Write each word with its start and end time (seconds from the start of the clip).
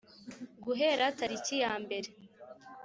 gahera 0.65 1.05
tariki 1.17 1.55
ya 1.63 1.73
mbere 1.83 2.09